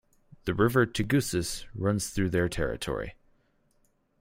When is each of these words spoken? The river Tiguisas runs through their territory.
The 0.45 0.55
river 0.55 0.87
Tiguisas 0.87 1.65
runs 1.75 2.09
through 2.09 2.31
their 2.31 2.49
territory. 2.49 3.13